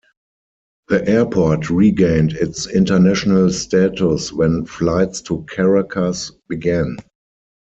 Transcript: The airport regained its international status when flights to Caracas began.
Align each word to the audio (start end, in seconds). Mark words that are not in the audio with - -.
The 0.87 1.07
airport 1.07 1.69
regained 1.69 2.31
its 2.33 2.65
international 2.65 3.51
status 3.51 4.33
when 4.33 4.65
flights 4.65 5.21
to 5.21 5.45
Caracas 5.47 6.31
began. 6.49 6.97